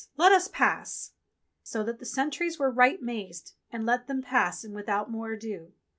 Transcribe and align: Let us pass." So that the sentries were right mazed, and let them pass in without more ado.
Let 0.17 0.31
us 0.31 0.47
pass." 0.47 1.11
So 1.61 1.83
that 1.83 1.99
the 1.99 2.07
sentries 2.07 2.57
were 2.57 2.71
right 2.71 2.99
mazed, 3.03 3.53
and 3.69 3.85
let 3.85 4.07
them 4.07 4.23
pass 4.23 4.63
in 4.63 4.73
without 4.73 5.11
more 5.11 5.33
ado. 5.33 5.73